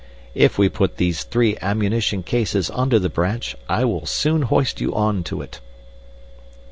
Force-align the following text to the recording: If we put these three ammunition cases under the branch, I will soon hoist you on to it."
If 0.33 0.57
we 0.57 0.67
put 0.67 0.97
these 0.97 1.21
three 1.23 1.57
ammunition 1.61 2.23
cases 2.23 2.71
under 2.73 2.97
the 2.97 3.07
branch, 3.07 3.55
I 3.69 3.85
will 3.85 4.07
soon 4.07 4.41
hoist 4.41 4.81
you 4.81 4.95
on 4.95 5.23
to 5.25 5.43
it." 5.43 5.59